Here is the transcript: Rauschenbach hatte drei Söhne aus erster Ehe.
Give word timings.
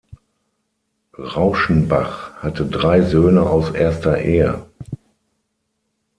Rauschenbach 1.19 2.33
hatte 2.37 2.65
drei 2.65 3.01
Söhne 3.03 3.43
aus 3.43 3.69
erster 3.69 4.17
Ehe. 4.17 4.65